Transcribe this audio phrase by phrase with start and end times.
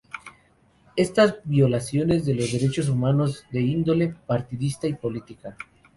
[0.95, 5.55] Estas violaciones de los derechos humanos de índole partidista y política.